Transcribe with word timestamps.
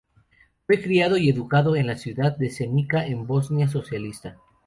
Fue 0.65 0.81
criado 0.81 1.15
y 1.15 1.29
educado 1.29 1.75
en 1.75 1.85
la 1.85 1.95
ciudad 1.95 2.35
de 2.35 2.49
Zenica 2.49 3.05
en 3.05 3.27
Bosnia 3.27 3.67
Socialista. 3.67 4.39